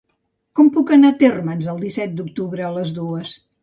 Com 0.59 0.71
puc 0.77 0.93
anar 0.97 1.13
a 1.13 1.17
Térmens 1.25 1.71
el 1.77 1.87
disset 1.87 2.19
d'octubre 2.19 2.71
a 2.73 2.77
les 2.81 2.99
dues? 3.03 3.41